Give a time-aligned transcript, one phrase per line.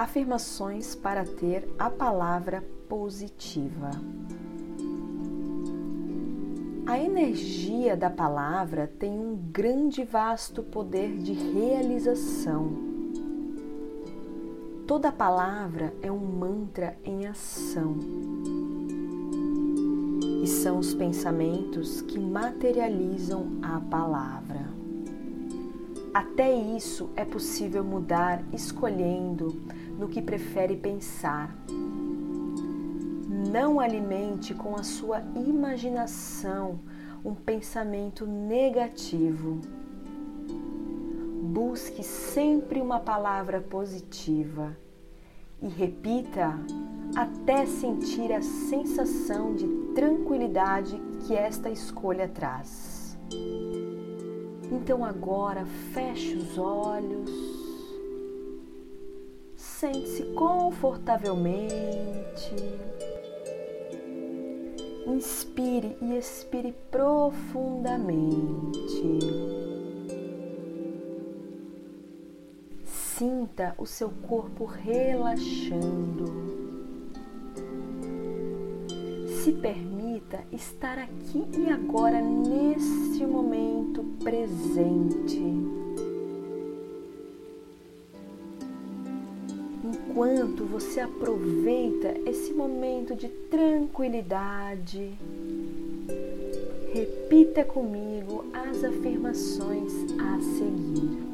[0.00, 3.90] Afirmações para ter a palavra positiva.
[6.86, 12.72] A energia da palavra tem um grande e vasto poder de realização.
[14.86, 17.98] Toda palavra é um mantra em ação.
[20.42, 24.69] E são os pensamentos que materializam a palavra.
[26.12, 29.62] Até isso é possível mudar escolhendo
[29.96, 31.56] no que prefere pensar.
[33.52, 36.80] Não alimente com a sua imaginação
[37.24, 39.60] um pensamento negativo.
[41.42, 44.76] Busque sempre uma palavra positiva
[45.62, 46.58] e repita
[47.14, 53.16] até sentir a sensação de tranquilidade que esta escolha traz.
[54.70, 57.30] Então agora feche os olhos,
[59.56, 62.54] sente-se confortavelmente,
[65.06, 69.18] inspire e expire profundamente.
[72.84, 76.24] Sinta o seu corpo relaxando.
[79.42, 79.99] Se permita
[80.52, 85.40] estar aqui e agora neste momento presente.
[89.84, 95.14] Enquanto você aproveita esse momento de tranquilidade,
[96.92, 101.30] repita comigo as afirmações a seguir.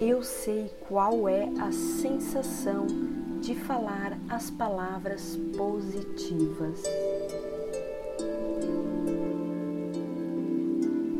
[0.00, 2.86] Eu sei qual é a sensação
[3.40, 6.82] de falar as palavras positivas.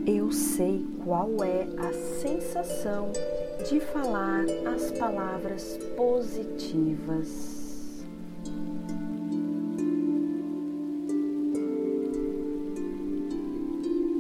[0.06, 3.12] Eu sei qual é a sensação
[3.69, 7.64] de falar as palavras positivas.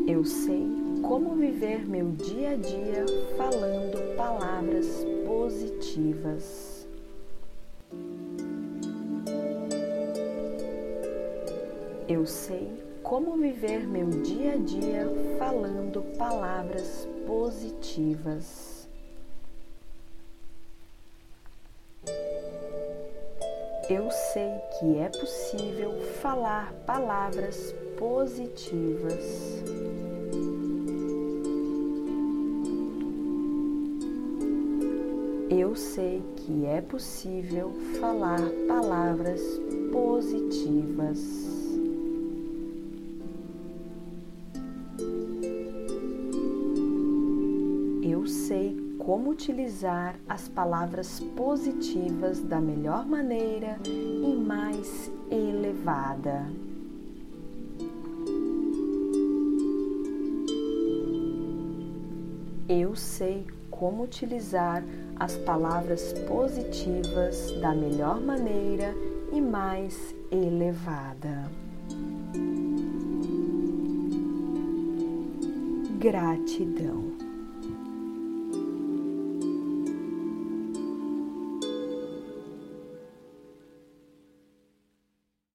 [0.06, 0.66] Eu sei
[1.02, 3.04] como viver meu dia a dia
[3.36, 6.75] falando palavras positivas.
[12.08, 12.70] Eu sei
[13.02, 15.08] como viver meu dia a dia
[15.40, 18.88] falando palavras positivas.
[23.90, 29.64] Eu sei que é possível falar palavras positivas.
[35.50, 39.42] Eu sei que é possível falar palavras
[39.92, 41.55] positivas.
[48.16, 56.46] Eu sei como utilizar as palavras positivas da melhor maneira e mais elevada.
[62.66, 64.82] Eu sei como utilizar
[65.16, 68.94] as palavras positivas da melhor maneira
[69.30, 71.50] e mais elevada.
[75.98, 77.25] Gratidão.